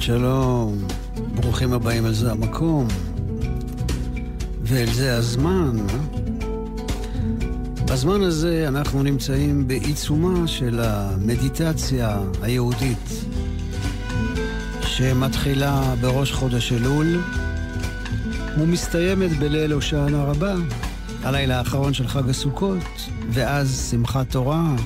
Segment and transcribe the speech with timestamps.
[0.00, 0.84] שבת שלום,
[1.34, 2.88] ברוכים הבאים אל זה המקום,
[4.62, 5.76] ואל זה הזמן.
[7.84, 13.08] בזמן הזה אנחנו נמצאים בעיצומה של המדיטציה היהודית,
[14.82, 17.20] שמתחילה בראש חודש אלול
[18.58, 20.54] ומסתיימת בליל הושענא רבה,
[21.22, 24.76] הלילה האחרון של חג הסוכות, ואז שמחת תורה.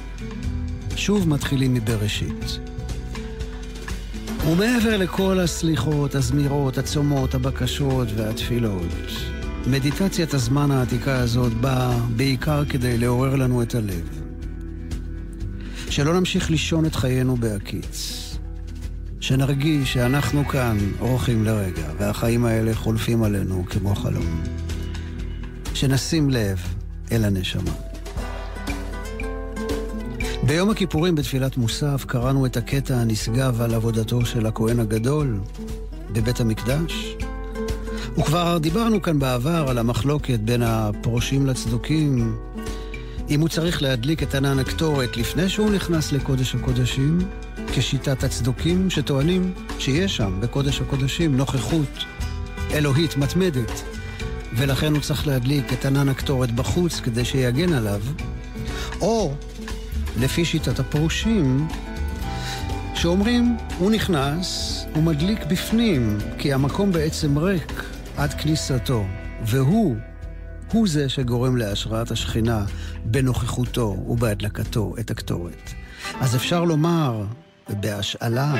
[0.96, 2.73] שוב מתחילים מבראשית.
[4.52, 8.92] ומעבר לכל הסליחות, הזמירות, הצומות, הבקשות והתפילות,
[9.66, 14.20] מדיטציית הזמן העתיקה הזאת באה בעיקר כדי לעורר לנו את הלב.
[15.90, 18.20] שלא נמשיך לישון את חיינו בהקיץ.
[19.20, 24.42] שנרגיש שאנחנו כאן אורחים לרגע, והחיים האלה חולפים עלינו כמו חלום.
[25.74, 26.58] שנשים לב
[27.12, 27.93] אל הנשמה.
[30.46, 35.40] ביום הכיפורים בתפילת מוסף קראנו את הקטע הנשגב על עבודתו של הכהן הגדול
[36.12, 37.16] בבית המקדש.
[38.18, 42.36] וכבר דיברנו כאן בעבר על המחלוקת בין הפרושים לצדוקים,
[43.30, 47.18] אם הוא צריך להדליק את ענן הקטורת לפני שהוא נכנס לקודש הקודשים,
[47.72, 52.04] כשיטת הצדוקים שטוענים שיש שם בקודש הקודשים נוכחות
[52.70, 53.82] אלוהית מתמדת,
[54.56, 58.00] ולכן הוא צריך להדליק את ענן הקטורת בחוץ כדי שיגן עליו,
[59.00, 59.34] או
[60.20, 61.68] לפי שיטת הפרושים,
[62.94, 67.84] שאומרים, הוא נכנס, הוא מדליק בפנים, כי המקום בעצם ריק
[68.16, 69.04] עד כניסתו,
[69.46, 69.96] והוא,
[70.72, 72.64] הוא זה שגורם להשראת השכינה
[73.04, 75.70] בנוכחותו ובהדלקתו את הקטורת.
[76.20, 77.24] אז אפשר לומר,
[77.68, 78.54] בהשאלה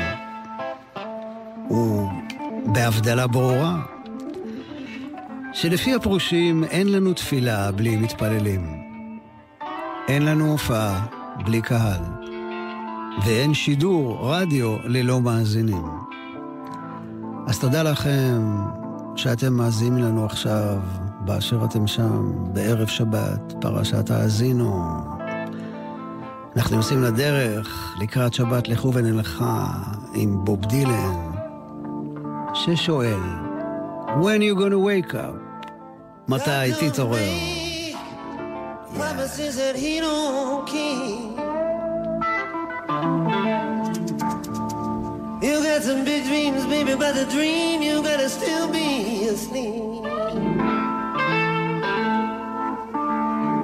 [1.71, 3.83] ובהבדלה ברורה,
[5.53, 8.84] שלפי הפרושים אין לנו תפילה בלי מתפללים.
[10.09, 11.07] אין לנו הופעה
[11.45, 12.00] בלי קהל,
[13.25, 15.84] ואין שידור רדיו ללא מאזינים.
[17.47, 18.43] אז תודה לכם
[19.17, 20.78] שאתם מאזינים לנו עכשיו,
[21.21, 25.00] באשר אתם שם, בערב שבת, פרשת האזינו.
[26.56, 29.66] אנחנו יוצאים לדרך לקראת שבת לכו ונלכה
[30.15, 31.31] עם בוב דילן,
[32.55, 33.21] ששואל,
[34.22, 35.45] When you gonna wake up?
[36.28, 37.64] מתי תתעורר?
[38.94, 41.37] Promises that he don't keep.
[45.43, 50.03] You got some big dreams, baby, but the dream you gotta still be asleep.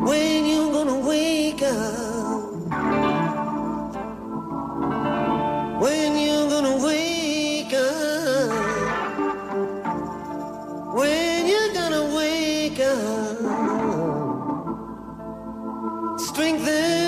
[0.09, 2.10] When you gonna wake up?
[16.21, 17.00] Strengthen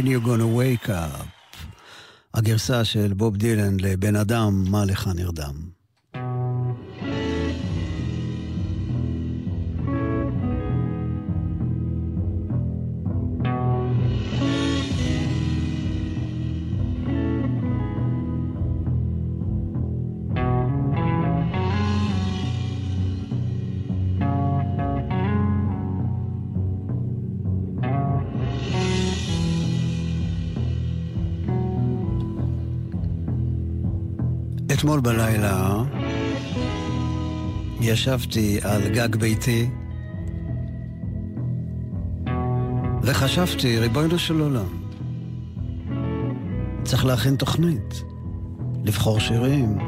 [0.00, 1.26] When you gonna wake up.
[2.34, 5.69] הגרסה של בוב דילן לבן אדם, מה לך נרדם.
[34.80, 35.84] אתמול בלילה
[37.80, 39.70] ישבתי על גג ביתי
[43.02, 44.82] וחשבתי, ריבונו של עולם,
[46.84, 48.02] צריך להכין תוכנית,
[48.84, 49.78] לבחור שירים.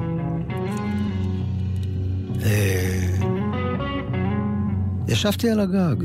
[2.43, 3.17] אה,
[5.09, 5.97] ישבתי על הגג,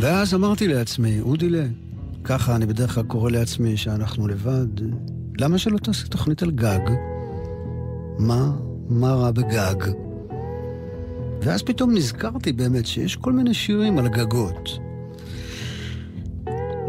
[0.00, 1.66] ואז אמרתי לעצמי, אודילה,
[2.24, 4.80] ככה אני בדרך כלל קורא לעצמי שאנחנו לבד,
[5.38, 6.80] למה שלא תעשה תוכנית על גג?
[8.18, 8.52] מה,
[8.88, 9.90] מה רע בגג?
[11.42, 14.78] ואז פתאום נזכרתי באמת שיש כל מיני שירים על גגות.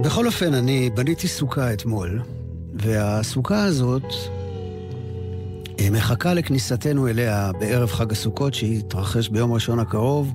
[0.04, 2.22] בכל אופן, אני בניתי סוכה אתמול,
[2.74, 4.04] והסוכה הזאת
[5.80, 10.34] אה, מחכה לכניסתנו אליה בערב חג הסוכות, שיתרחש ביום ראשון הקרוב.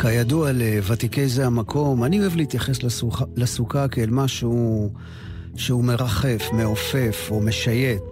[0.00, 4.90] כידוע לוותיקי זה המקום, אני אוהב להתייחס לסוכה, לסוכה כאל משהו
[5.56, 8.02] שהוא מרחף, מעופף או משייט,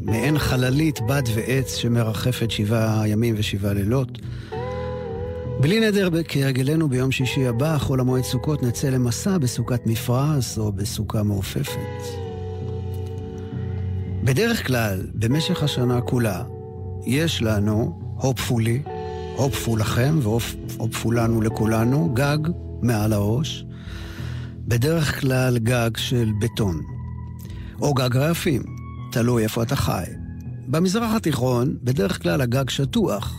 [0.00, 4.18] מעין חללית בד ועץ שמרחפת שבעה ימים ושבעה לילות.
[5.60, 11.22] בלי נדר, כהרגלנו ביום שישי הבא, חול המועד סוכות, נצא למסע בסוכת מפרש או בסוכה
[11.22, 12.02] מעופפת.
[14.24, 16.42] בדרך כלל, במשך השנה כולה,
[17.06, 18.82] יש לנו, הופפולי,
[19.36, 22.38] הופפו לכם והופפו לנו לכולנו, גג
[22.82, 23.64] מעל הראש,
[24.68, 26.82] בדרך כלל גג של בטון,
[27.80, 28.62] או גג רעפים,
[29.12, 30.04] תלוי איפה אתה חי.
[30.66, 33.34] במזרח התיכון, בדרך כלל הגג שטוח,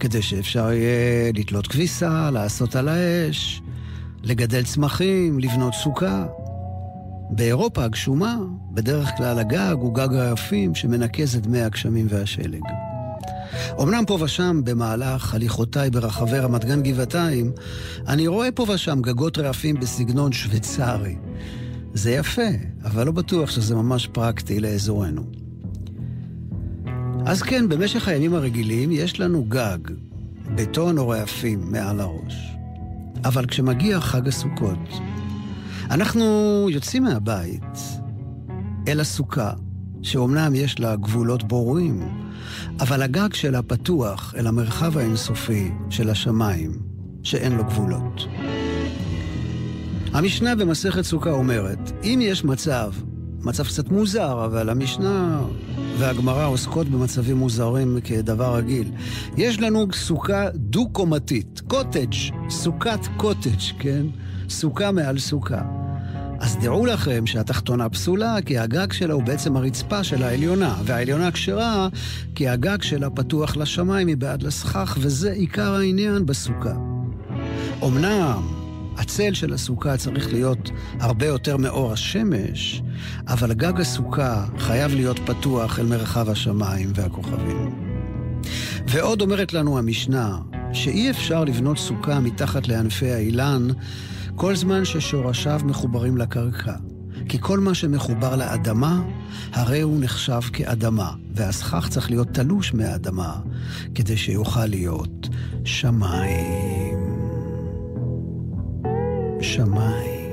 [0.00, 3.62] כדי שאפשר יהיה לתלות כביסה, לעשות על האש,
[4.22, 6.26] לגדל צמחים, לבנות סוכה.
[7.30, 8.36] באירופה הגשומה,
[8.70, 12.62] בדרך כלל הגג הוא גג רעפים שמנקז את מי הגשמים והשלג.
[13.82, 17.52] אמנם פה ושם, במהלך הליכותיי ברחבי רמת גן גבעתיים,
[18.08, 21.16] אני רואה פה ושם גגות רעפים בסגנון שוויצרי.
[21.94, 22.48] זה יפה,
[22.84, 25.22] אבל לא בטוח שזה ממש פרקטי לאזורנו.
[27.26, 29.78] אז כן, במשך הימים הרגילים יש לנו גג,
[30.54, 32.52] בטון או רעפים מעל הראש.
[33.24, 34.88] אבל כשמגיע חג הסוכות,
[35.90, 36.24] אנחנו
[36.70, 37.78] יוצאים מהבית
[38.88, 39.52] אל הסוכה,
[40.02, 42.08] שאומנם יש לה גבולות ברורים,
[42.80, 46.78] אבל הגג שלה פתוח אל המרחב האינסופי של השמיים,
[47.22, 48.26] שאין לו גבולות.
[50.12, 52.92] המשנה במסכת סוכה אומרת, אם יש מצב,
[53.40, 55.40] מצב קצת מוזר, אבל המשנה
[55.98, 58.90] והגמרא עוסקות במצבים מוזרים כדבר רגיל.
[59.36, 62.14] יש לנו סוכה דו-קומתית, קוטג',
[62.50, 64.06] סוכת קוטג', כן?
[64.48, 65.77] סוכה מעל סוכה.
[66.40, 71.88] אז דעו לכם שהתחתונה פסולה, כי הגג שלה הוא בעצם הרצפה של העליונה, והעליונה כשרה,
[72.34, 76.74] כי הגג שלה פתוח לשמיים מבעד לסכך, וזה עיקר העניין בסוכה.
[77.84, 78.42] אמנם
[78.96, 82.82] הצל של הסוכה צריך להיות הרבה יותר מאור השמש,
[83.28, 87.88] אבל גג הסוכה חייב להיות פתוח אל מרחב השמיים והכוכבים.
[88.88, 90.38] ועוד אומרת לנו המשנה,
[90.72, 93.68] שאי אפשר לבנות סוכה מתחת לענפי האילן
[94.38, 96.74] כל זמן ששורשיו מחוברים לקרקע.
[97.28, 99.02] כי כל מה שמחובר לאדמה,
[99.52, 103.36] הרי הוא נחשב כאדמה, והסכך צריך להיות תלוש מהאדמה,
[103.94, 105.28] כדי שיוכל להיות
[105.64, 106.98] שמיים.
[109.40, 110.30] שמיים.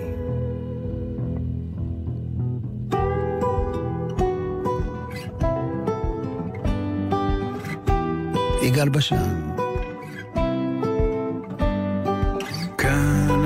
[8.63, 9.54] יגאל בשן.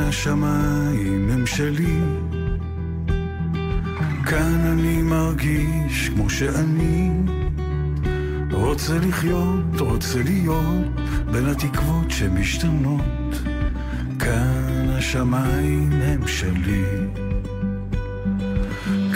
[0.09, 1.99] השמיים הם שלי,
[4.25, 7.11] כאן אני מרגיש כמו שאני
[8.51, 10.85] רוצה לחיות, רוצה להיות
[11.31, 13.35] בין התקוות שמשתנות.
[14.19, 16.85] כאן השמיים הם שלי.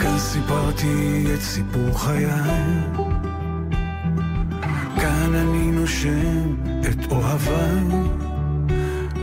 [0.00, 2.26] כאן סיפרתי את סיפור חיי,
[4.96, 8.23] כאן אני נושם את אוהביי.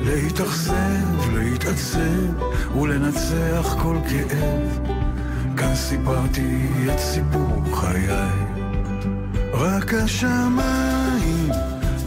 [0.04, 4.88] להתאכזב, להתעצב ולנצח כל כאב.
[5.58, 8.52] כאן סיפרתי את סיפור חיי.
[9.54, 11.50] רק השמיים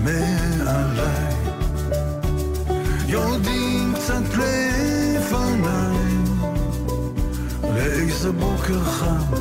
[0.04, 1.34] מעליי
[3.06, 5.94] יורדים קצת לפניי
[7.62, 9.34] לאיזה בוקר חם,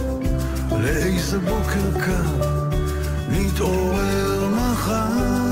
[0.72, 2.53] לאיזה בוקר קר
[3.29, 5.42] נתעורר מחר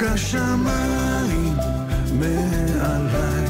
[0.00, 1.56] רק השמיים
[2.12, 3.46] מעליי.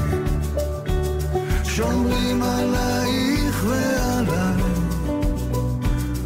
[1.64, 4.62] שומרים עלייך ועליי.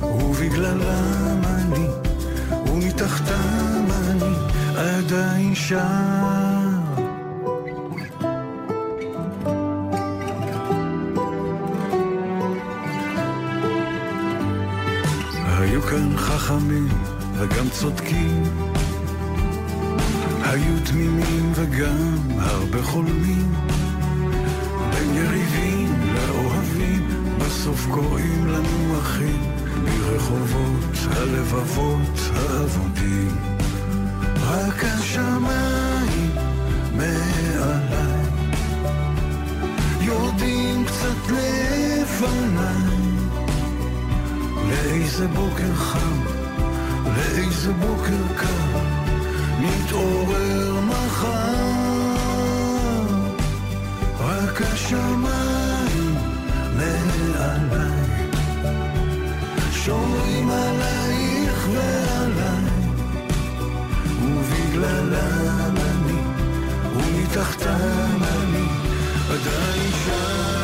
[0.00, 1.86] ובגללם אני
[2.66, 4.34] ומתחתם אני
[4.76, 6.80] עדיין שם.
[15.46, 16.88] היו כאן חכמים
[17.38, 18.73] וגם צודקים
[20.54, 23.54] היו תמימים וגם הרבה חולמים.
[24.90, 27.08] בין יריבים לאוהבים
[27.38, 29.42] בסוף קוראים לנו אחים
[29.84, 33.36] מרחובות הלבבות האבודים.
[34.40, 36.30] רק השמיים
[36.96, 38.26] מעליי
[40.00, 42.94] יורדים קצת לפניי.
[44.68, 46.20] לאיזה בוקר חם,
[47.16, 48.73] לאיזה בוקר קר
[49.64, 51.54] נתעורר מחר,
[54.20, 56.14] רק השמיים
[56.76, 58.04] מעליי,
[59.72, 62.64] שומרים עלייך ועליי,
[64.22, 66.20] ובגללם אני,
[66.96, 68.66] ומתחתם אני,
[69.30, 70.63] עדיין שם.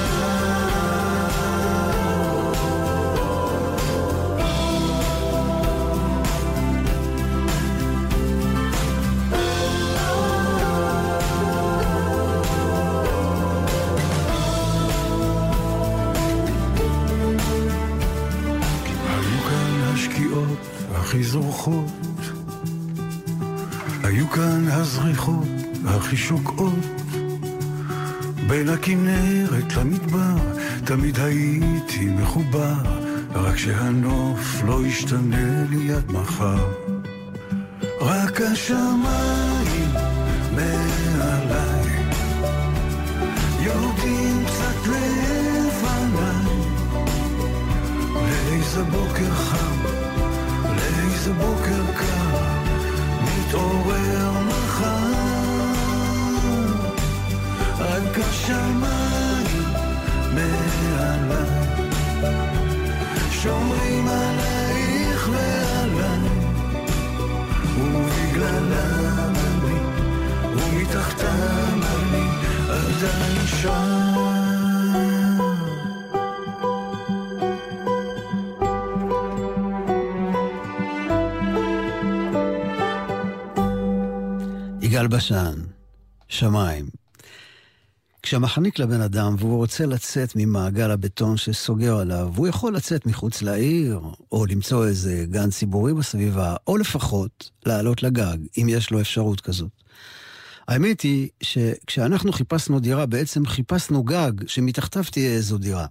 [21.60, 21.90] הכי זורחות,
[24.02, 25.48] היו כאן הזריחות
[25.86, 26.74] הכי שוקעות,
[28.48, 30.36] בין הכנרת למדבר
[30.84, 32.74] תמיד הייתי מחובר,
[33.34, 36.72] רק שהנוף לא ישתנה לי עד מחר.
[38.00, 39.90] רק השמיים
[40.54, 42.04] מעליי
[43.60, 46.50] יורדים קצת לפניי.
[48.14, 49.76] לאיזה בוקר חם,
[51.20, 52.38] איזה בוקר קר
[53.22, 55.12] מתעורר מחר.
[57.78, 59.66] רק השמיים
[60.34, 61.60] מעליי
[63.30, 66.28] שומרים עלייך ועליי
[67.78, 69.78] ובגללם אני
[70.54, 72.26] ומתחתם אני
[72.68, 74.29] עדיין שם
[85.20, 85.54] בשן,
[86.28, 86.88] שמיים.
[88.22, 94.00] כשמחניק לבן אדם והוא רוצה לצאת ממעגל הבטון שסוגר עליו, הוא יכול לצאת מחוץ לעיר,
[94.32, 99.70] או למצוא איזה גן ציבורי בסביבה, או לפחות לעלות לגג, אם יש לו אפשרות כזאת.
[100.68, 105.86] האמת היא שכשאנחנו חיפשנו דירה, בעצם חיפשנו גג שמתחתיו תהיה איזו דירה.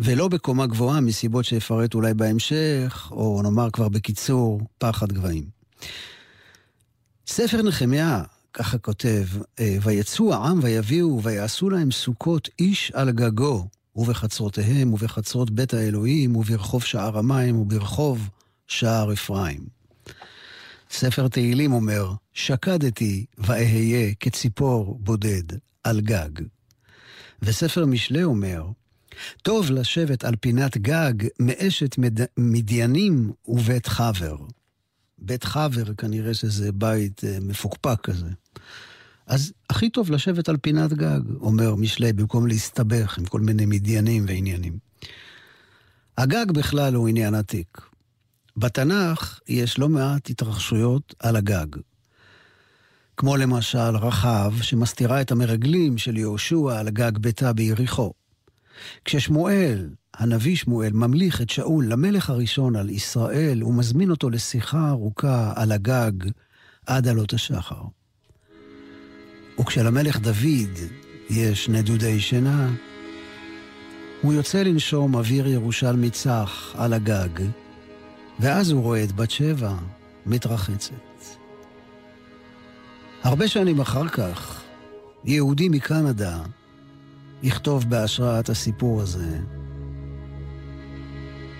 [0.00, 5.44] ולא בקומה גבוהה מסיבות שאפרט אולי בהמשך, או נאמר כבר בקיצור, פחד גבהים.
[7.26, 9.24] ספר נחמיה, ככה כותב,
[9.60, 16.84] אה, ויצאו העם ויביאו ויעשו להם סוכות איש על גגו, ובחצרותיהם ובחצרות בית האלוהים וברחוב
[16.84, 18.28] שער המים וברחוב
[18.66, 19.60] שער אפרים.
[20.90, 25.42] ספר תהילים אומר, שקדתי ואהיה כציפור בודד
[25.84, 26.30] על גג.
[27.42, 28.66] וספר משלי אומר,
[29.42, 32.20] טוב לשבת על פינת גג מאשת מד...
[32.36, 34.36] מדיינים ובית חבר.
[35.26, 38.28] בית חבר כנראה שזה בית אה, מפוקפק כזה.
[39.26, 44.24] אז הכי טוב לשבת על פינת גג, אומר משלי, במקום להסתבך עם כל מיני מדיינים
[44.28, 44.78] ועניינים.
[46.18, 47.80] הגג בכלל הוא עניין עתיק.
[48.56, 51.66] בתנ"ך יש לא מעט התרחשויות על הגג.
[53.16, 58.12] כמו למשל רחב, שמסתירה את המרגלים של יהושע על גג ביתה ביריחו.
[59.04, 59.88] כששמואל,
[60.18, 65.72] הנביא שמואל, ממליך את שאול למלך הראשון על ישראל, הוא מזמין אותו לשיחה ארוכה על
[65.72, 66.12] הגג
[66.86, 67.82] עד עלות השחר.
[69.60, 70.78] וכשלמלך דוד
[71.30, 72.70] יש נדודי שינה,
[74.22, 77.44] הוא יוצא לנשום אוויר ירושלמי צח על הגג,
[78.40, 79.74] ואז הוא רואה את בת שבע
[80.26, 80.94] מתרחצת.
[83.22, 84.62] הרבה שנים אחר כך,
[85.24, 86.42] יהודי מקנדה
[87.42, 89.38] יכתוב בהשראת הסיפור הזה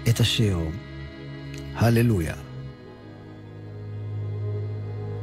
[0.09, 0.59] את השיר
[1.75, 2.35] הללויה.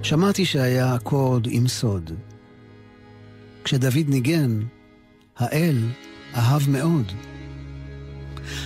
[0.04, 2.12] שמעתי שהיה אקורד עם סוד.
[3.64, 4.60] כשדוד ניגן,
[5.38, 5.78] האל
[6.36, 7.12] אהב מאוד.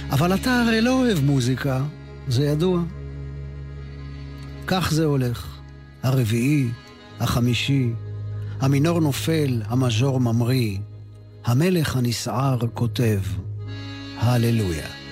[0.09, 1.83] אבל אתה הרי לא אוהב מוזיקה,
[2.27, 2.81] זה ידוע.
[4.67, 5.55] כך זה הולך.
[6.03, 6.67] הרביעי,
[7.19, 7.89] החמישי,
[8.59, 10.77] המינור נופל, המז'ור ממריא,
[11.45, 13.19] המלך הנסער כותב,
[14.17, 15.04] הללויה.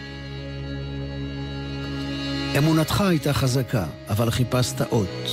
[2.57, 5.27] אמונתך הייתה חזקה, אבל חיפשת אות.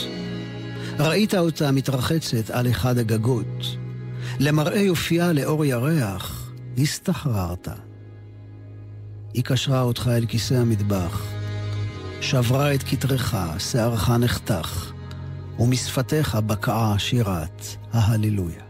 [0.98, 3.76] ראית אותה מתרחצת על אחד הגגות.
[4.38, 7.68] למראה יופייה לאור ירח, הסתחררת.
[9.35, 11.26] היא קשרה אותך אל כיסא המטבח,
[12.20, 14.92] שברה את כתרך, שערך נחתך,
[15.59, 18.69] ומשפתיך בקעה שירת ההללויה.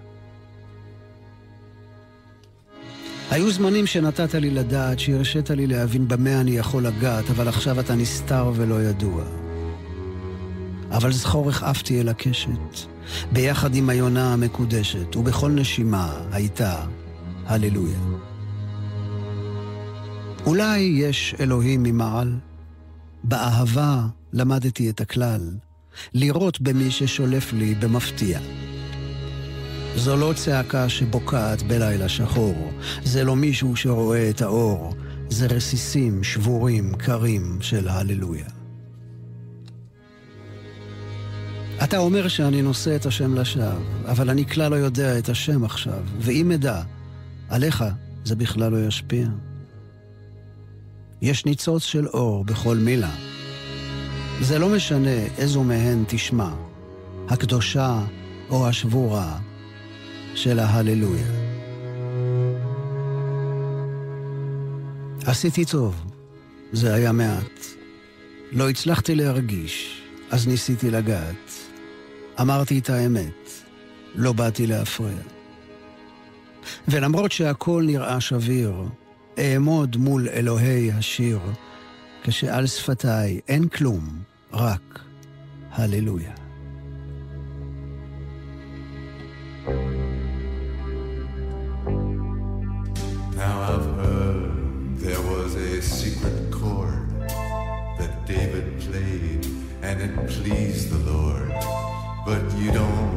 [3.31, 7.95] היו זמנים שנתת לי לדעת, שהרשית לי להבין במה אני יכול לגעת, אבל עכשיו אתה
[7.95, 9.25] נסתר ולא ידוע.
[10.91, 12.51] אבל זכור איך עפתי אל הקשת,
[13.33, 16.85] ביחד עם היונה המקודשת, ובכל נשימה הייתה
[17.47, 17.99] הללויה.
[20.47, 22.37] אולי יש אלוהים ממעל?
[23.25, 25.51] באהבה למדתי את הכלל,
[26.15, 28.39] לראות במי ששולף לי במפתיע.
[29.97, 32.73] זו לא צעקה שבוקעת בלילה שחור,
[33.05, 34.95] זה לא מישהו שרואה את האור,
[35.29, 38.49] זה רסיסים שבורים, קרים של הללויה.
[41.85, 46.03] אתה אומר שאני נושא את השם לשווא, אבל אני כלל לא יודע את השם עכשיו,
[46.19, 46.83] ואם אדע,
[47.49, 47.85] עליך
[48.25, 49.29] זה בכלל לא ישפיע.
[51.23, 53.11] יש ניצוץ של אור בכל מילה.
[54.41, 56.51] זה לא משנה איזו מהן תשמע,
[57.29, 58.01] הקדושה
[58.51, 59.39] או השבורה
[60.35, 61.27] של ההללויה.
[65.27, 66.05] עשיתי טוב,
[66.73, 67.61] זה היה מעט.
[68.53, 71.51] לא הצלחתי להרגיש, אז ניסיתי לגעת.
[72.41, 73.49] אמרתי את האמת,
[74.15, 75.19] לא באתי להפריע.
[76.89, 78.75] ולמרות שהכל נראה שביר,
[79.39, 81.41] אעמוד מול אלוהי השיר,
[82.23, 85.01] כשעל שפתיי אין כלום, רק
[85.71, 86.40] הללויה.
[100.51, 101.49] please the Lord,
[102.27, 103.10] but you don't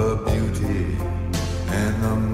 [0.00, 0.96] the beauty
[1.68, 2.29] and the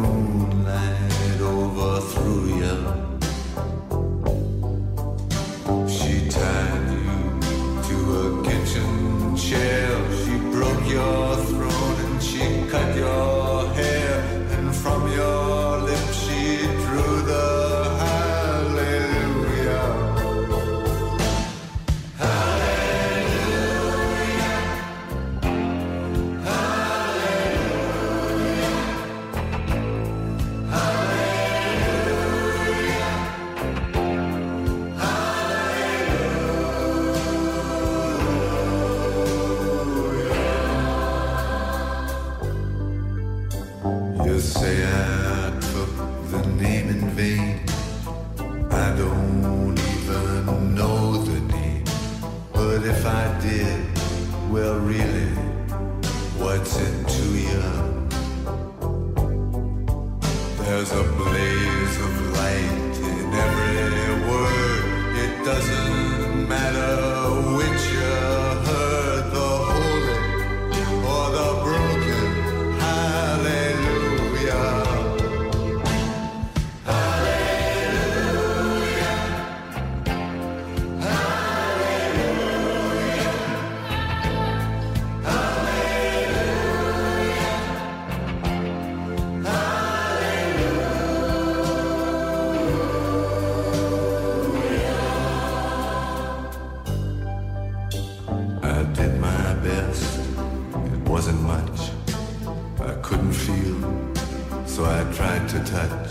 [103.07, 106.09] couldn't feel, so I tried to touch.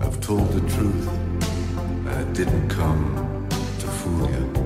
[0.00, 1.08] I've told the truth,
[2.06, 3.46] I didn't come
[3.80, 4.65] to fool you.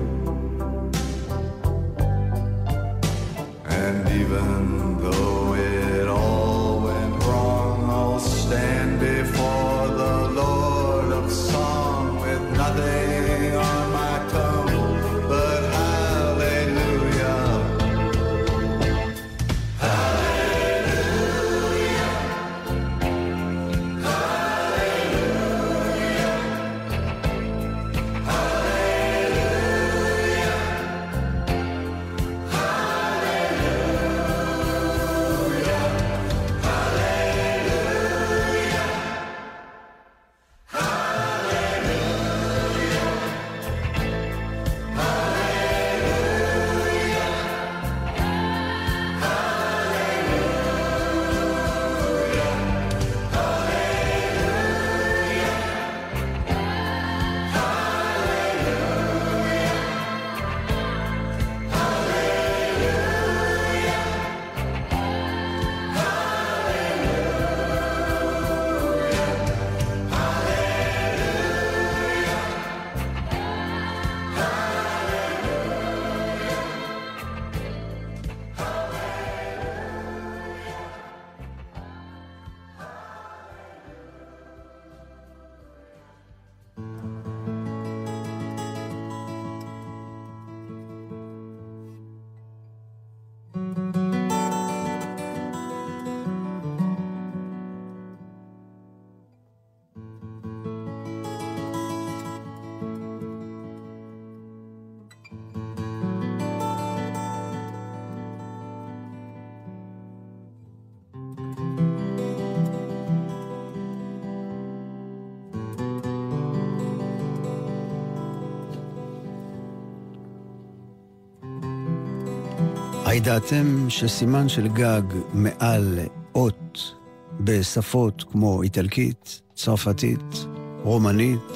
[123.11, 125.01] הידעתם שסימן של גג
[125.33, 125.99] מעל
[126.35, 126.95] אות
[127.39, 130.45] בשפות כמו איטלקית, צרפתית,
[130.83, 131.51] רומנית,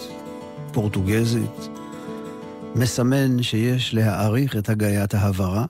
[0.73, 1.69] פורטוגזית,
[2.75, 5.65] מסמן שיש להעריך את הגיית ההברה?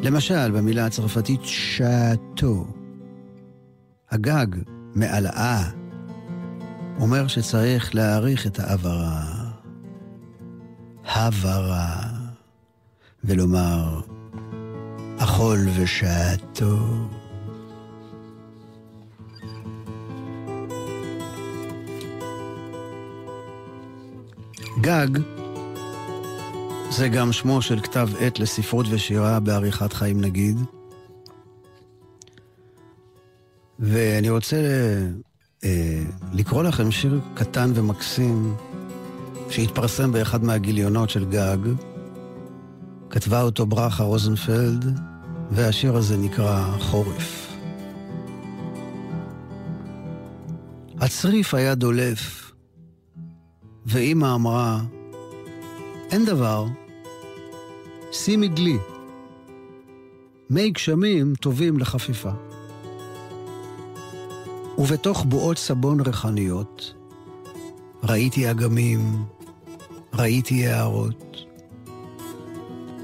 [0.00, 2.66] למשל, במילה הצרפתית שעתו,
[4.10, 4.46] הגג
[4.94, 5.70] מעלאה
[7.00, 9.22] אומר שצריך להעריך את ההברה.
[11.04, 12.05] הברה.
[13.26, 14.00] ולומר
[15.18, 16.76] אכול ושעתו.
[24.80, 25.08] גג
[26.90, 30.56] זה גם שמו של כתב עת לספרות ושירה בעריכת חיים נגיד.
[33.78, 34.56] ואני רוצה
[35.64, 38.54] אה, לקרוא לכם שיר קטן ומקסים
[39.50, 41.58] שהתפרסם באחד מהגיליונות של גג.
[43.10, 45.00] כתבה אותו ברכה רוזנפלד,
[45.50, 47.52] והשיר הזה נקרא חורף.
[51.00, 52.52] הצריף היה דולף,
[53.86, 54.80] ואימא אמרה,
[56.10, 56.66] אין דבר,
[58.12, 58.78] שימי דלי.
[60.50, 62.30] מי גשמים טובים לחפיפה.
[64.78, 66.94] ובתוך בועות סבון ריחניות
[68.02, 69.24] ראיתי אגמים,
[70.14, 71.25] ראיתי יערות.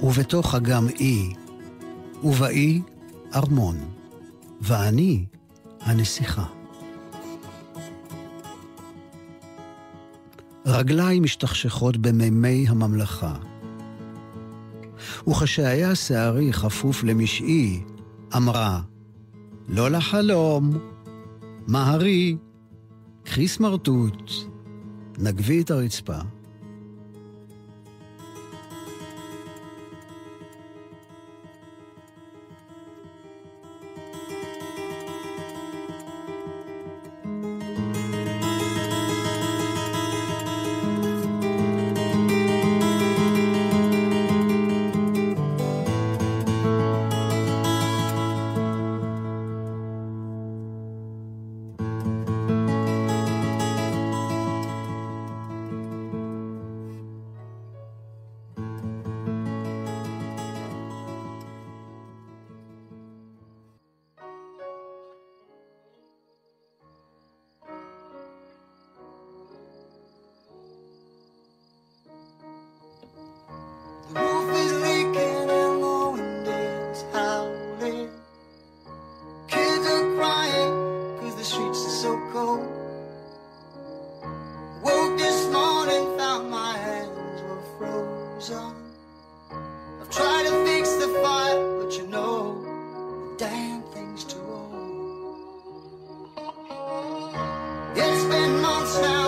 [0.02, 1.32] ובתוך אגם אי,
[2.24, 2.82] ובאי
[3.34, 3.76] ארמון,
[4.60, 5.24] ואני
[5.80, 6.44] הנסיכה.
[10.66, 13.34] רגליי משתכשכות במימי הממלכה.
[15.28, 17.82] וכשהיה שערי חפוף למשעי,
[18.36, 18.80] אמרה,
[19.68, 20.78] לא לחלום,
[21.66, 22.36] מהרי,
[23.24, 24.30] קחי סמרטוט,
[25.18, 26.18] נגבי את הרצפה.
[98.92, 99.21] smile.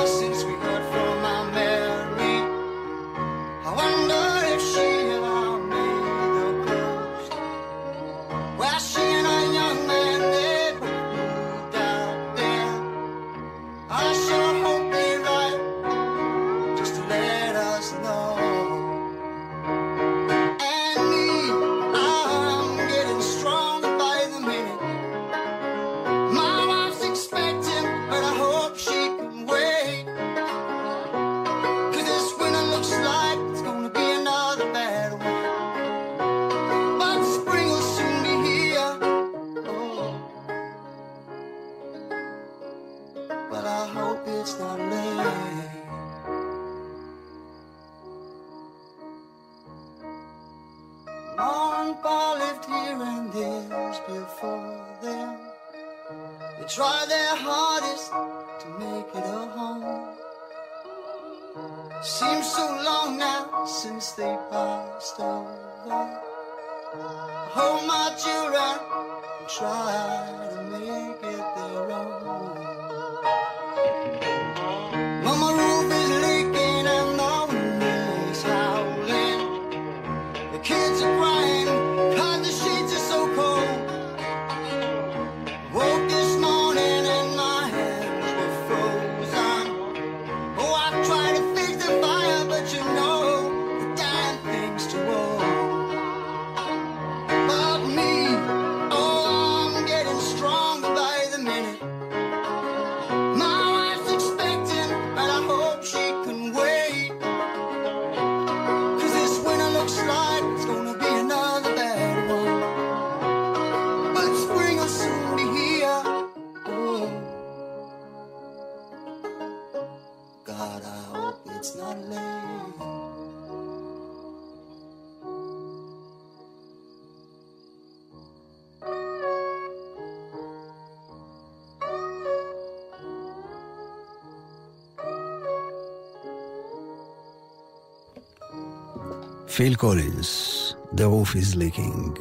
[139.56, 142.20] פיל קולינס, The roof is leaking.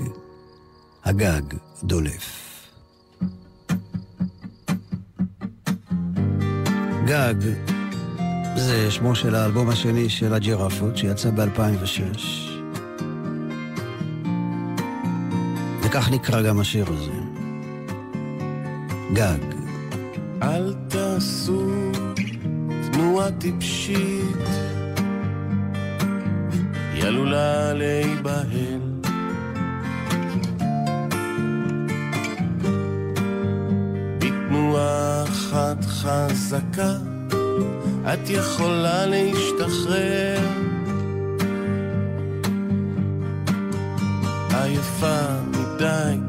[1.05, 1.41] הגג
[1.83, 2.39] דולף.
[7.05, 7.35] גג
[8.55, 12.19] זה שמו של האלבום השני של הג'ירפות שיצא ב-2006.
[15.83, 17.19] וכך נקרא גם השיר הזה.
[19.13, 19.43] גג.
[20.41, 21.91] אל תעשו
[22.91, 24.47] תנועה טיפשית,
[27.03, 28.81] היא עלולה להיבהל.
[34.19, 36.95] בתנועה אחת חזקה,
[38.13, 40.39] את יכולה להשתחרר.
[44.53, 46.22] עייפה מדי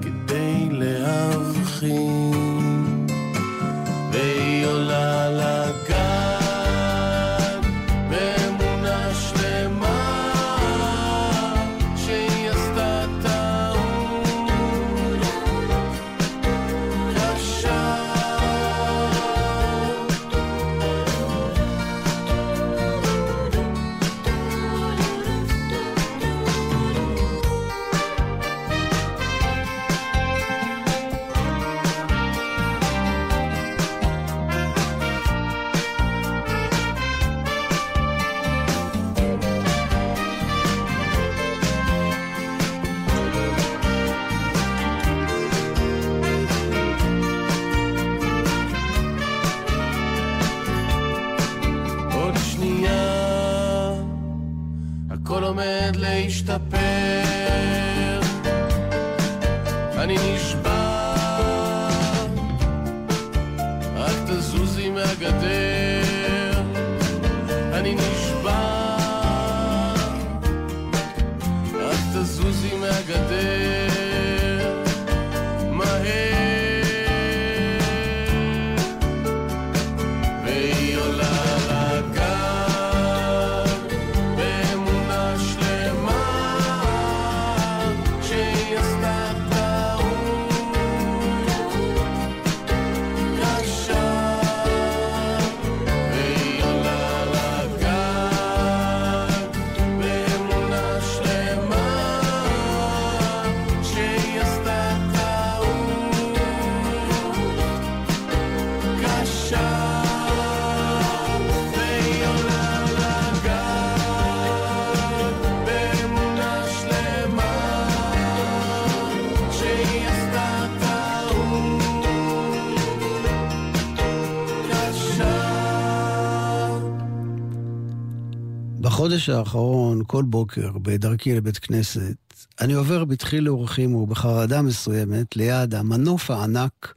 [128.94, 132.16] בחודש האחרון, כל בוקר, בדרכי לבית כנסת,
[132.60, 136.94] אני עובר בתחיל לאורחים ובחרדה מסוימת ליד המנוף הענק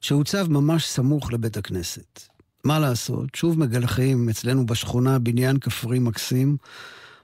[0.00, 2.20] שהוצב ממש סמוך לבית הכנסת.
[2.64, 6.56] מה לעשות, שוב מגלחים אצלנו בשכונה בניין כפרי מקסים,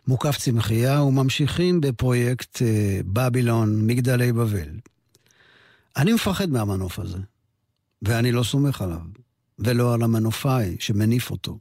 [0.08, 4.68] מוקף צמחייה, וממשיכים בפרויקט אה, בבילון, מגדלי בבל.
[5.96, 7.18] אני מפחד מהמנוף הזה,
[8.02, 9.00] ואני לא סומך עליו,
[9.58, 11.58] ולא על המנופאי שמניף אותו,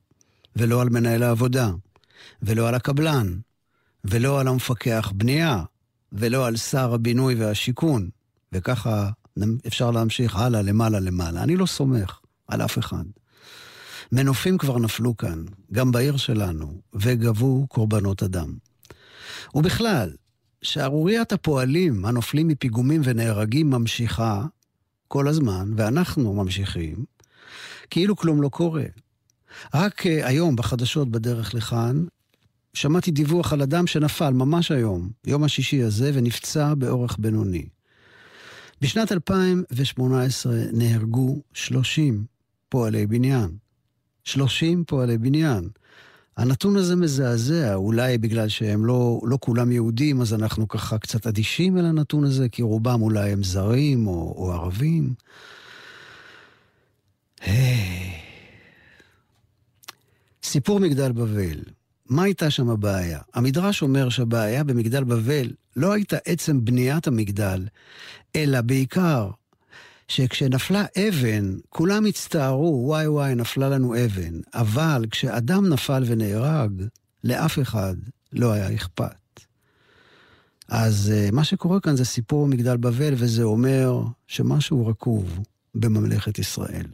[0.56, 1.72] ולא על מנהל העבודה,
[2.42, 3.40] ולא על הקבלן,
[4.04, 5.64] ולא על המפקח בנייה,
[6.12, 8.10] ולא על שר הבינוי והשיכון,
[8.52, 9.10] וככה
[9.68, 11.44] אפשר להמשיך הלאה, למעלה, למעלה.
[11.44, 13.04] אני לא סומך על אף אחד.
[14.12, 18.54] מנופים כבר נפלו כאן, גם בעיר שלנו, וגבו קורבנות אדם.
[19.56, 20.12] ובכלל,
[20.62, 24.46] שערוריית הפועלים הנופלים מפיגומים ונהרגים ממשיכה
[25.08, 27.06] כל הזמן, ואנחנו ממשיכים,
[27.90, 28.86] כאילו כלום לא קורה.
[29.74, 32.06] רק uh, היום, בחדשות בדרך לכאן,
[32.74, 37.66] שמעתי דיווח על אדם שנפל ממש היום, יום השישי הזה, ונפצע באורח בינוני.
[38.82, 42.26] בשנת 2018 נהרגו 30
[42.70, 43.50] פועלי בניין.
[44.24, 45.70] 30 פועלי בניין.
[46.38, 51.78] הנתון הזה מזעזע, אולי בגלל שהם לא, לא כולם יהודים, אז אנחנו ככה קצת אדישים
[51.78, 55.14] אל הנתון הזה, כי רובם אולי הם זרים או, או ערבים.
[57.42, 58.27] היי.
[60.48, 61.60] סיפור מגדל בבל.
[62.10, 63.20] מה הייתה שם הבעיה?
[63.34, 67.68] המדרש אומר שהבעיה במגדל בבל לא הייתה עצם בניית המגדל,
[68.36, 69.30] אלא בעיקר
[70.08, 74.40] שכשנפלה אבן, כולם הצטערו, וואי וואי, נפלה לנו אבן.
[74.54, 76.72] אבל כשאדם נפל ונהרג,
[77.24, 77.96] לאף אחד
[78.34, 79.42] לא היה אכפת.
[80.68, 85.40] אז uh, מה שקורה כאן זה סיפור מגדל בבל, וזה אומר שמשהו רקוב
[85.76, 86.86] בממלכת ישראל.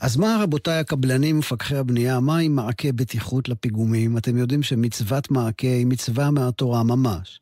[0.00, 4.18] אז מה, רבותיי הקבלנים, מפקחי הבנייה, מה עם מעקה בטיחות לפיגומים?
[4.18, 7.40] אתם יודעים שמצוות מעקה היא מצווה מהתורה ממש.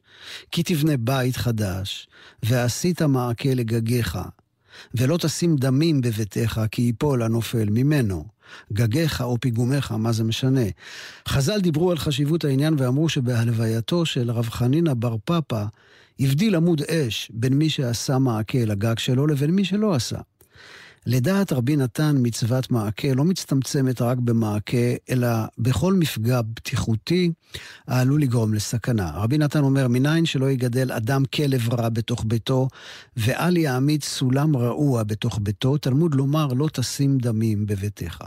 [0.51, 2.09] כי תבנה בית חדש,
[2.43, 4.19] ועשית מעקה לגגיך,
[4.95, 8.25] ולא תשים דמים בביתך, כי ייפול הנופל ממנו.
[8.73, 10.65] גגיך או פיגומיך, מה זה משנה?
[11.29, 15.65] חז"ל דיברו על חשיבות העניין ואמרו שבהלווייתו של רב חנינא בר פפא
[16.21, 20.19] הבדיל עמוד אש בין מי שעשה מעקה לגג שלו לבין מי שלא עשה.
[21.07, 24.77] לדעת רבי נתן מצוות מעקה לא מצטמצמת רק במעקה,
[25.11, 25.29] אלא
[25.59, 27.33] בכל מפגע בטיחותי
[27.87, 29.11] העלול לגרום לסכנה.
[29.15, 32.69] רבי נתן אומר, מניין שלא יגדל אדם כלב רע בתוך ביתו,
[33.17, 38.19] ואל יעמיד סולם רעוע בתוך ביתו, תלמוד לומר לא תשים דמים בביתך.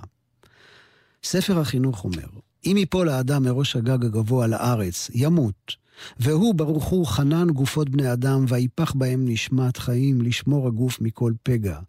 [1.23, 2.27] ספר החינוך אומר,
[2.65, 5.75] אם יפול האדם מראש הגג הגבוה לארץ, ימות.
[6.19, 11.79] והוא, ברוך הוא, חנן גופות בני אדם, ויפח בהם נשמת חיים, לשמור הגוף מכל פגע.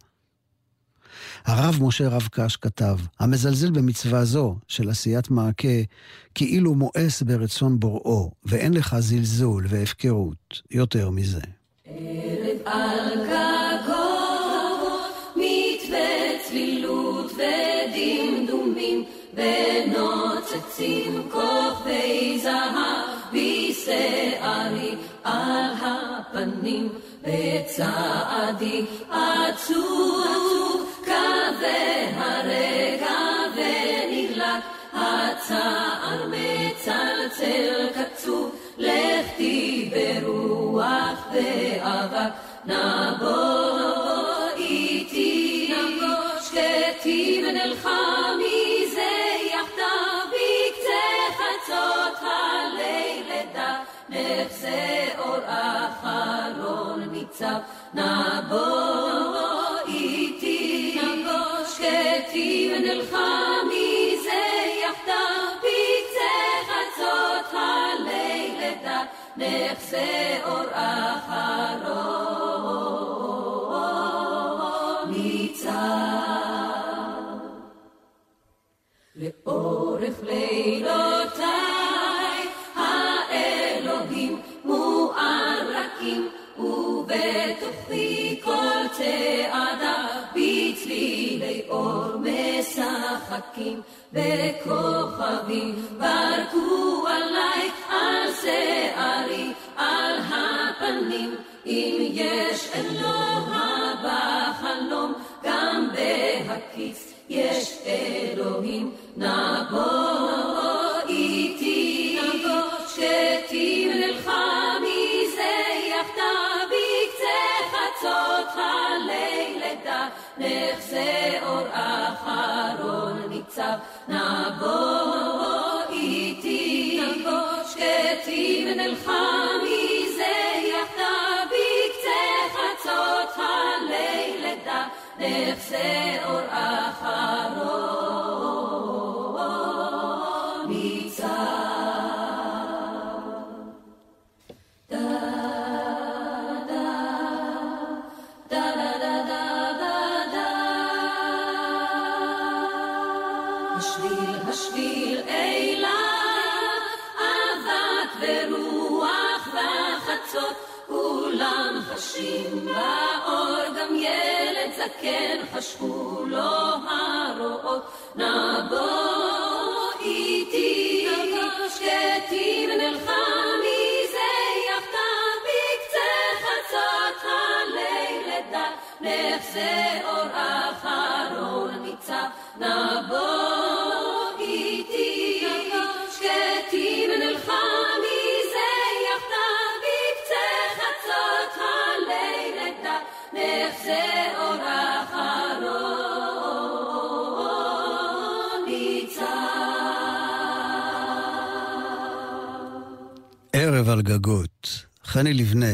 [1.45, 5.67] הרב משה רב קש כתב, המזלזל במצווה זו של עשיית מעקה,
[6.35, 11.41] כאילו מואס ברצון בוראו, ואין לך זלזול והפקרות יותר מזה.
[11.85, 14.09] ערב על גגו,
[15.35, 16.09] מתווה
[16.47, 22.99] צלילות ודמדומים, ונוצצים כוכבי זהב
[23.33, 26.89] בשערי על הפנים,
[27.22, 31.00] בצעדי עצוב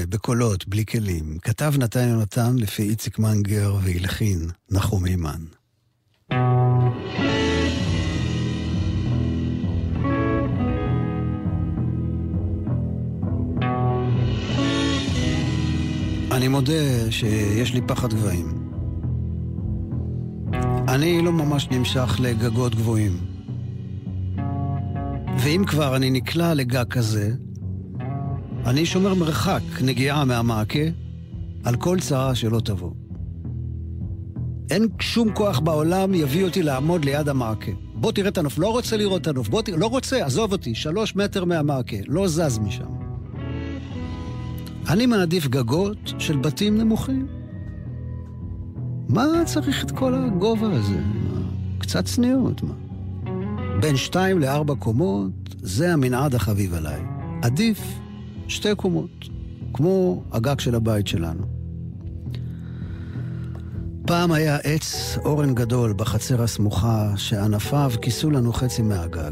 [0.05, 4.39] בקולות, בלי כלים, כתב נתן יונתן לפי איציק מנגר והלחין
[4.71, 5.41] נחום הימן.
[16.31, 18.65] אני מודה שיש לי פחד גבהים.
[20.87, 23.17] אני לא ממש נמשך לגגות גבוהים.
[25.39, 27.31] ואם כבר אני נקלע לגג כזה,
[28.66, 30.80] אני שומר מרחק נגיעה מהמעקה
[31.63, 32.91] על כל צרה שלא תבוא.
[34.72, 37.72] אין שום כוח בעולם יביא אותי לעמוד ליד המעקה.
[37.93, 40.76] בוא תראה את הנוף, לא רוצה לראות את הנוף, בוא תראה, לא רוצה, עזוב אותי,
[40.76, 42.86] שלוש מטר מהמעקה, לא זז משם.
[44.89, 47.28] אני מעדיף גגות של בתים נמוכים.
[49.09, 50.99] מה צריך את כל הגובה הזה?
[51.78, 52.74] קצת צניעות, מה?
[53.82, 57.01] בין שתיים לארבע קומות, זה המנעד החביב עליי.
[57.41, 57.82] עדיף
[58.47, 59.25] שתי קומות,
[59.73, 61.43] כמו הגג של הבית שלנו.
[64.07, 69.31] פעם היה עץ אורן גדול בחצר הסמוכה, שענפיו כיסו לנו חצי מהגג.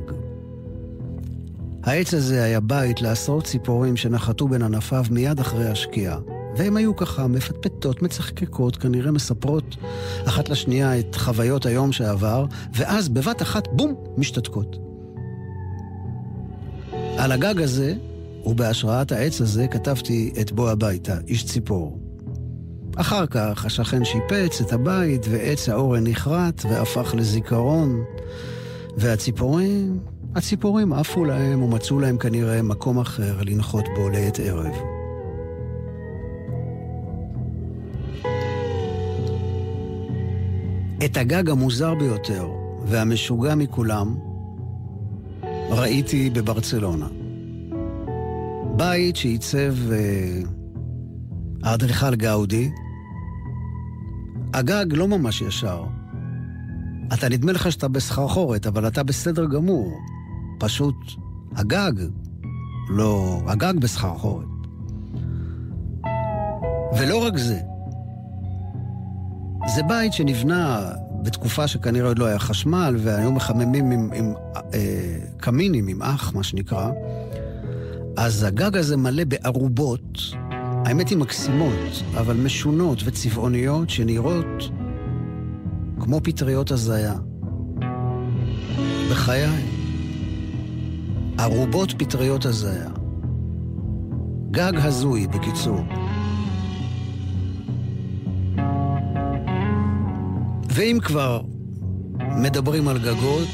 [1.83, 6.19] העץ הזה היה בית לעשרות ציפורים שנחתו בין ענפיו מיד אחרי השקיעה.
[6.57, 9.75] והם היו ככה מפטפטות, מצחקקות, כנראה מספרות
[10.27, 14.77] אחת לשנייה את חוויות היום שעבר, ואז בבת אחת, בום, משתתקות.
[17.17, 17.95] על הגג הזה,
[18.45, 21.99] ובהשראת העץ הזה, כתבתי את בוא הביתה, איש ציפור.
[22.95, 28.03] אחר כך השכן שיפץ את הבית, ועץ האורן נכרת והפך לזיכרון.
[28.97, 29.99] והציפורים,
[30.35, 34.73] הציפורים עפו להם ומצאו להם כנראה מקום אחר לנחות בו לעת ערב.
[41.05, 42.47] את הגג המוזר ביותר
[42.85, 44.15] והמשוגע מכולם
[45.69, 47.22] ראיתי בברצלונה.
[48.77, 50.41] בית שעיצב אה,
[51.63, 52.71] האדריכל גאודי.
[54.53, 55.83] הגג לא ממש ישר.
[57.13, 59.99] אתה נדמה לך שאתה בסחרחורת, אבל אתה בסדר גמור.
[60.59, 60.95] פשוט
[61.55, 61.91] הגג
[62.89, 63.41] לא...
[63.47, 64.45] הגג בסחרחורת.
[66.97, 67.59] ולא רק זה,
[69.75, 70.89] זה בית שנבנה
[71.23, 74.33] בתקופה שכנראה עוד לא היה חשמל, והיו מחממים עם, עם
[74.73, 76.91] אה, קמינים, עם אח, מה שנקרא.
[78.17, 80.19] אז הגג הזה מלא בערובות,
[80.85, 84.69] האמת היא מקסימות, אבל משונות וצבעוניות שנראות
[85.99, 87.13] כמו פטריות הזיה.
[89.09, 89.49] בחיי.
[91.37, 92.89] ערובות פטריות הזיה.
[94.51, 95.79] גג הזוי, בקיצור.
[100.69, 101.41] ואם כבר
[102.19, 103.49] מדברים על גגות,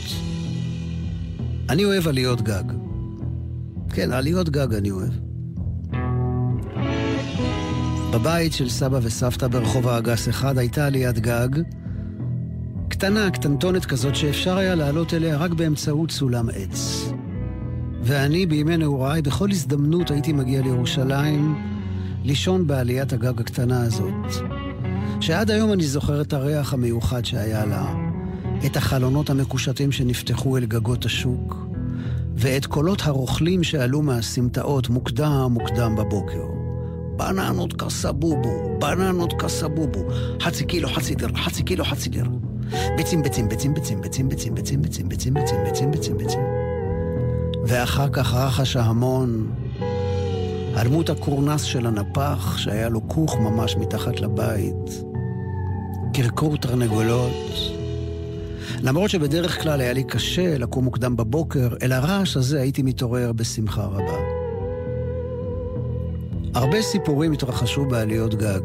[1.70, 2.79] אני אוהב עליות גג.
[4.02, 5.14] כן, עליות גג אני אוהב.
[8.14, 11.48] בבית של סבא וסבתא ברחוב האגס אחד הייתה עליית גג,
[12.90, 17.12] קטנה, קטנטונת כזאת, שאפשר היה לעלות אליה רק באמצעות סולם עץ.
[18.04, 21.56] ואני, בימי נעוריי, בכל הזדמנות הייתי מגיע לירושלים
[22.24, 24.44] לישון בעליית הגג הקטנה הזאת.
[25.22, 27.94] שעד היום אני זוכר את הריח המיוחד שהיה לה,
[28.66, 31.69] את החלונות המקושטים שנפתחו אל גגות השוק,
[32.42, 36.46] ואת קולות הרוכלים שעלו מהסמטאות מוקדם מוקדם בבוקר.
[37.16, 40.04] בננות קסבובו, בננות קסבובו,
[40.42, 42.26] חצי קילו חצי דיר, חצי קילו חצי דיר.
[42.98, 46.40] ביצים, ביצים, ביצים, ביצים, ביצים, ביצים, ביצים, ביצים, ביצים, ביצים, ביצים, ביצים, ביצים.
[47.68, 49.52] ואחר כך רחש ההמון,
[50.76, 55.04] הדמות הקורנס של הנפח, שהיה לו כוך ממש מתחת לבית.
[56.14, 57.79] קרקור תרנגולות.
[58.82, 63.86] למרות שבדרך כלל היה לי קשה לקום מוקדם בבוקר, אל הרעש הזה הייתי מתעורר בשמחה
[63.86, 64.18] רבה.
[66.56, 68.62] הרבה סיפורים התרחשו בעליות גג.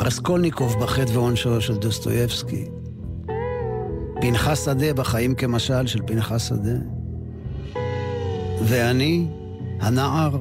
[0.00, 2.64] רסקולניקוב בחטא ועונשו של דוסטויבסקי.
[4.20, 6.78] פנחס שדה בחיים כמשל של פנחס שדה.
[8.62, 9.26] ואני,
[9.80, 10.36] הנער,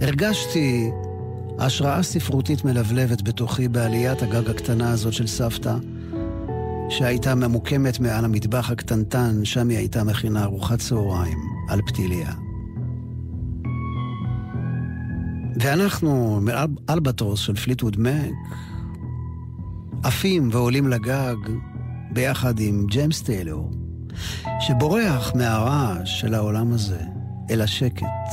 [0.00, 0.90] הרגשתי
[1.58, 5.74] השראה ספרותית מלבלבת בתוכי בעליית הגג הקטנה הזאת של סבתא,
[6.98, 11.38] שהייתה ממוקמת מעל המטבח הקטנטן, שם היא הייתה מכינה ארוחת צהריים
[11.68, 12.32] על פתיליה.
[15.60, 18.32] ואנחנו, מאלבטרוס של פליטווד מק,
[20.02, 21.36] עפים ועולים לגג
[22.10, 23.70] ביחד עם ג'יימס טיילור,
[24.60, 27.00] שבורח מהרעש של העולם הזה
[27.50, 28.30] אל השקט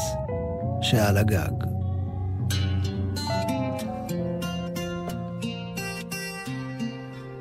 [0.82, 1.79] שעל הגג.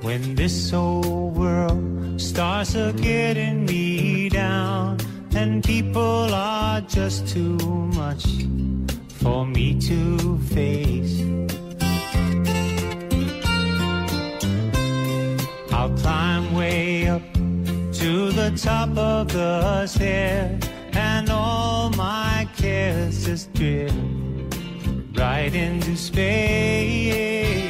[0.09, 4.97] When this old world starts a getting me down,
[5.35, 7.59] and people are just too
[7.93, 8.25] much
[9.21, 11.21] for me to face.
[15.73, 17.23] I'll climb way up
[18.01, 23.95] to the top of the stairs, and all my cares just drift
[25.15, 27.68] right into space.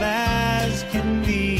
[0.00, 1.58] as can be.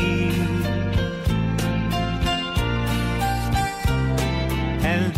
[4.85, 5.15] And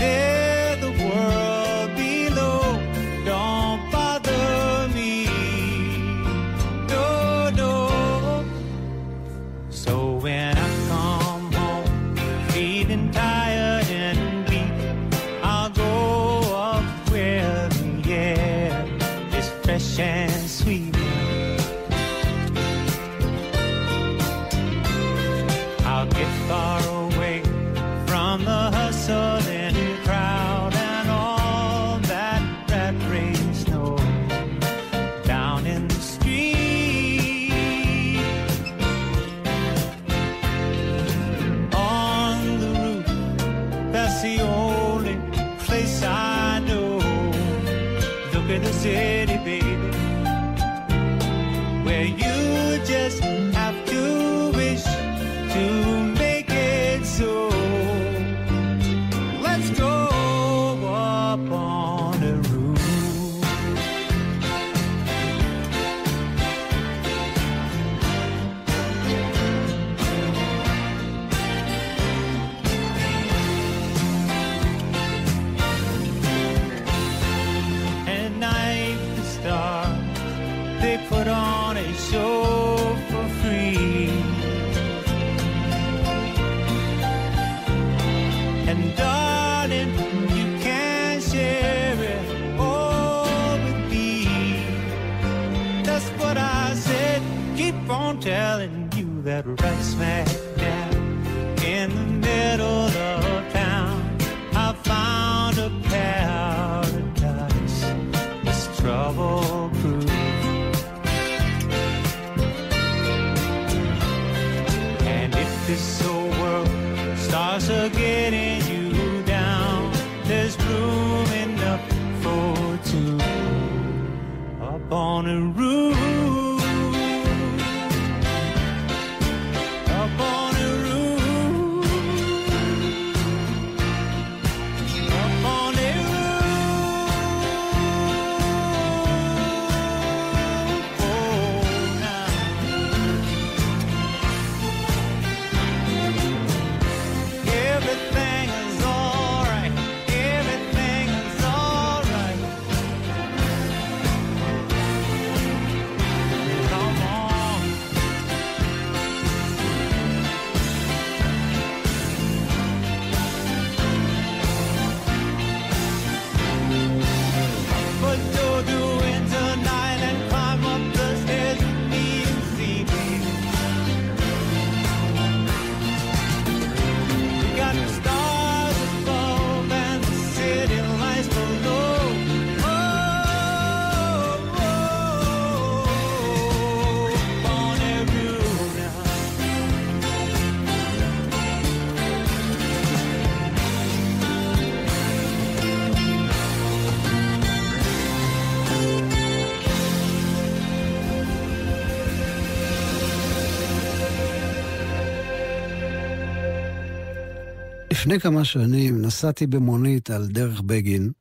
[208.07, 211.13] לפני כמה שנים נסעתי במונית על דרך בגין.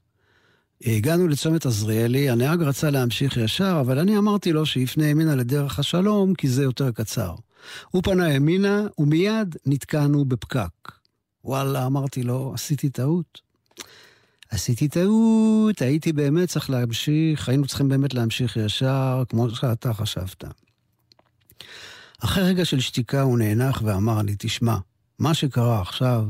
[0.81, 6.33] הגענו לצומת עזריאלי, הנהג רצה להמשיך ישר, אבל אני אמרתי לו שיפנה ימינה לדרך השלום,
[6.33, 7.35] כי זה יותר קצר.
[7.91, 10.91] הוא פנה ימינה, ומיד נתקענו בפקק.
[11.43, 13.41] וואלה, אמרתי לו, עשיתי טעות.
[14.49, 20.43] עשיתי טעות, הייתי באמת צריך להמשיך, היינו צריכים באמת להמשיך ישר, כמו שאתה חשבת.
[22.19, 24.77] אחרי רגע של שתיקה הוא נאנח ואמר לי, תשמע,
[25.19, 26.25] מה שקרה עכשיו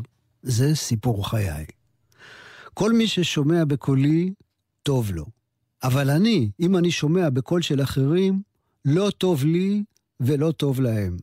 [0.46, 1.66] זה סיפור חיי.
[2.74, 4.34] כל מי ששומע בקולי,
[4.84, 5.26] טוב לו.
[5.84, 8.42] אבל אני, אם אני שומע בקול של אחרים,
[8.86, 9.84] לא טוב לי
[10.20, 11.18] ולא טוב להם.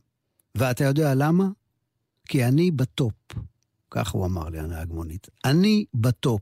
[0.55, 1.47] ואתה יודע למה?
[2.27, 3.13] כי אני בטופ.
[3.91, 5.27] כך הוא אמר לי, הנהג מונית.
[5.45, 6.41] אני בטופ.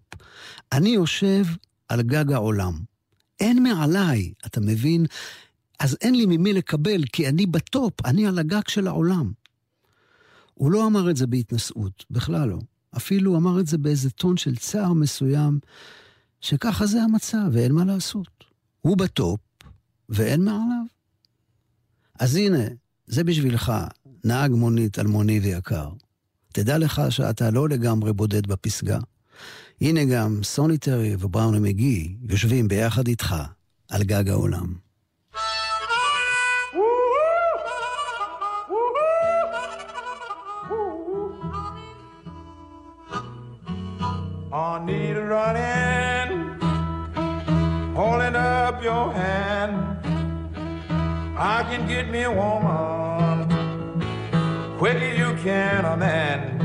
[0.71, 1.45] אני יושב
[1.89, 2.79] על גג העולם.
[3.39, 5.05] אין מעליי, אתה מבין?
[5.79, 9.31] אז אין לי ממי לקבל, כי אני בטופ, אני על הגג של העולם.
[10.53, 12.59] הוא לא אמר את זה בהתנשאות, בכלל לא.
[12.97, 15.59] אפילו אמר את זה באיזה טון של צער מסוים,
[16.41, 18.43] שככה זה המצב ואין מה לעשות.
[18.81, 19.39] הוא בטופ
[20.09, 20.85] ואין מעליו.
[22.19, 22.63] אז הנה,
[23.07, 23.73] זה בשבילך,
[24.23, 25.89] נהג מונית אלמוני ויקר.
[26.53, 28.99] תדע לך שאתה לא לגמרי בודד בפסגה.
[29.81, 33.35] הנה גם סוניטרי ובראון ומגי יושבים ביחד איתך
[33.89, 34.73] על גג העולם.
[44.71, 46.59] I need a running,
[47.93, 49.75] holding up your hand.
[51.37, 53.11] I can get me a woman
[54.81, 56.57] quickly you can a man.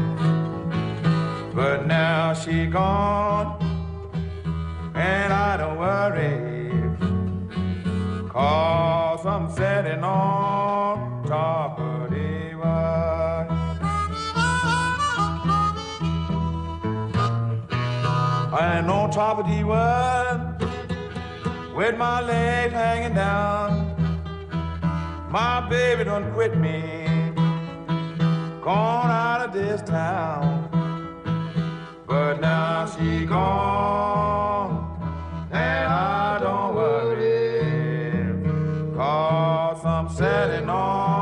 [1.53, 3.61] But now she gone,
[4.95, 6.71] and I don't worry,
[8.29, 12.06] cause I'm sitting on top of
[18.59, 20.41] And on top of the world,
[21.77, 23.93] with my legs hanging down,
[25.31, 27.05] my baby don't quit me,
[28.63, 30.71] gone out of this town.
[32.07, 34.97] But now she gone,
[35.53, 38.33] and I don't worry,
[38.97, 41.16] cause I'm sitting on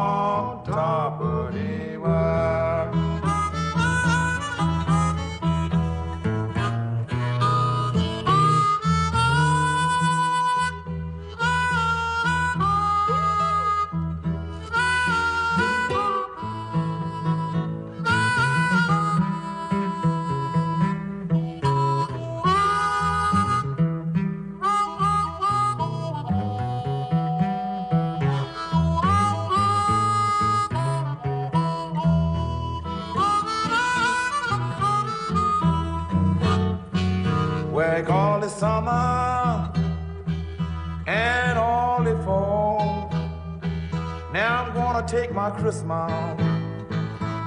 [45.15, 46.11] take my Christmas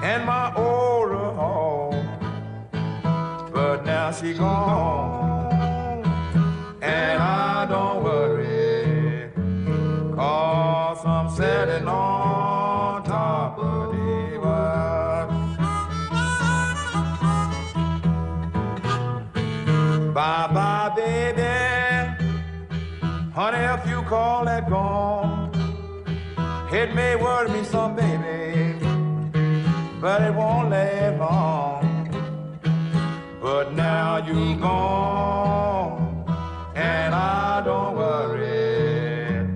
[0.01, 1.91] and my overhaul.
[3.53, 6.05] But now she gone,
[6.82, 9.32] and I don't worry,
[10.15, 12.16] cause I'm sitting on
[26.82, 28.36] it may worry me some, baby,
[30.03, 31.84] but it won't last long.
[33.41, 36.25] But now you gone,
[36.75, 39.47] and I don't worry,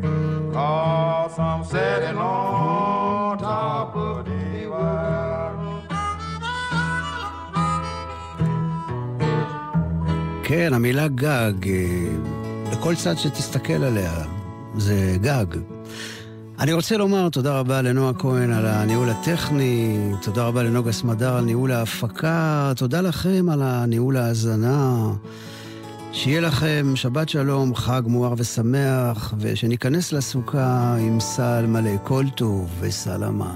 [0.56, 5.60] cause I'm sitting on top of the world.
[10.44, 12.08] כן, המילה גג, אה,
[12.72, 14.14] בכל צד שתסתכל עליה,
[14.76, 15.81] זה גג.
[16.62, 21.44] אני רוצה לומר תודה רבה לנועה כהן על הניהול הטכני, תודה רבה לנוגה סמדר על
[21.44, 25.08] ניהול ההפקה, תודה לכם על הניהול ההאזנה.
[26.12, 33.56] שיהיה לכם שבת שלום, חג מואר ושמח, ושניכנס לסוכה עם סל מלא כל טוב וסלמה.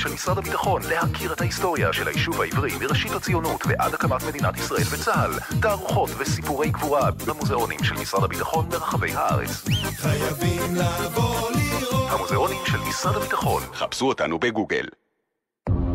[0.00, 4.82] של משרד הביטחון להכיר את ההיסטוריה של היישוב העברי מראשית הציונות ועד הקמת מדינת ישראל
[4.90, 5.58] וצה"ל.
[5.62, 9.64] תערוכות וסיפורי גבורה במוזיאונים של משרד הביטחון ברחבי הארץ.
[9.96, 12.10] חייבים לבוא לראות.
[12.10, 13.62] המוזיאונים של משרד הביטחון.
[13.74, 14.84] חפשו אותנו בגוגל.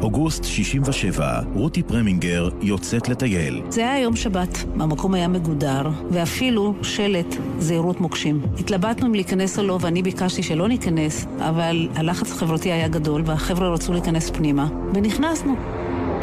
[0.05, 3.61] אוגוסט 67, רותי פרמינגר יוצאת לטייל.
[3.69, 8.41] זה היה יום שבת, המקום היה מגודר, ואפילו שלט זהירות מוקשים.
[8.59, 13.69] התלבטנו אם להיכנס או לא, ואני ביקשתי שלא ניכנס, אבל הלחץ החברתי היה גדול, והחבר'ה
[13.69, 15.55] רצו להיכנס פנימה, ונכנסנו.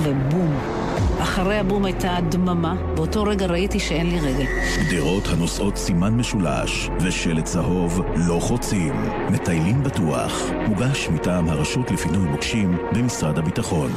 [0.03, 0.82] ובום.
[1.23, 4.47] אחרי הבום הייתה דממה, באותו רגע ראיתי שאין לי רגל.
[4.89, 8.95] גדרות הנושאות סימן משולש, ושלט צהוב לא חוצים.
[9.31, 10.43] מטיילים בטוח.
[10.68, 13.91] מוגש מטעם הרשות לפינוי מוקשים במשרד הביטחון.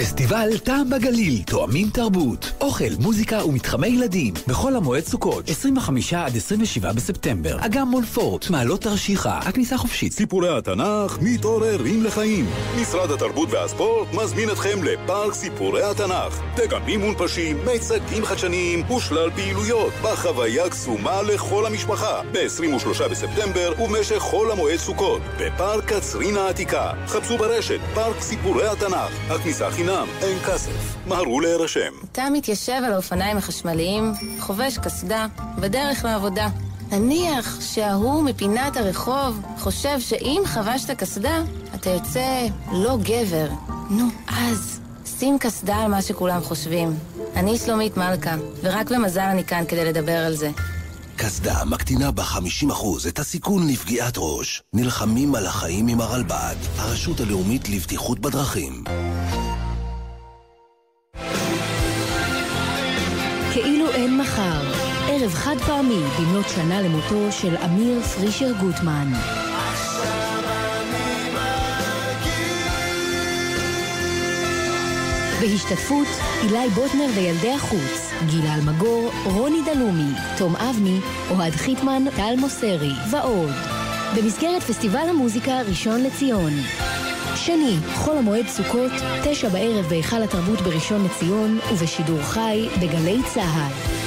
[0.00, 6.92] פסטיבל טעם בגליל, תואמים תרבות, אוכל, מוזיקה ומתחמי ילדים, בכל המועד סוכות, 25 עד 27
[6.92, 10.12] בספטמבר, אגם מול פורט, מעלות תרשיחא, הכניסה חופשית.
[10.12, 12.46] סיפורי התנ"ך מתעוררים לחיים.
[12.80, 16.40] משרד התרבות והספורט מזמין אתכם לפארק סיפורי התנ"ך.
[16.56, 22.20] דגמים מונפשים, מיצגים חדשניים ושלל פעילויות בחוויה קסומה לכל המשפחה.
[22.32, 26.92] ב-23 בספטמבר ובמשך חול המועד סוכות, בפארק קצרין העתיקה.
[27.06, 29.30] חפשו ברשת פארק סיפורי התנ"ך.
[29.30, 30.96] הכניסה אין כסף.
[31.06, 31.92] מהרו להירשם.
[32.12, 35.26] אתה מתיישב על האופניים החשמליים, חובש קסדה,
[35.58, 36.48] בדרך לעבודה.
[36.90, 41.42] נניח שההוא מפינת הרחוב חושב שאם חבשת קסדה,
[41.74, 43.48] אתה יוצא לא גבר.
[43.90, 44.80] נו, אז
[45.18, 46.98] שים קסדה על מה שכולם חושבים.
[47.36, 50.50] אני שלומית מלכה, ורק במזל אני כאן כדי לדבר על זה.
[51.16, 54.62] קסדה מקטינה ב-50% את הסיכון לפגיעת ראש.
[54.72, 58.84] נלחמים על החיים עם הרלב"ד, הרשות הלאומית לבטיחות בדרכים.
[63.96, 64.62] אין מחר,
[65.08, 69.12] ערב חד פעמי במלאת שנה למותו של אמיר פרישר גוטמן.
[75.40, 76.06] בהשתתפות
[76.42, 83.52] אילי בוטנר וילדי החוץ, גילה אלמגור, רוני דלומי, תום אבני, אוהד חיטמן, טל מוסרי ועוד.
[84.16, 86.52] במסגרת פסטיבל המוזיקה ראשון לציון.
[87.36, 88.92] שני, חול המועד סוכות,
[89.24, 94.05] תשע בערב בהיכל התרבות בראשון לציון ובשידור חי בגלי צה"ל.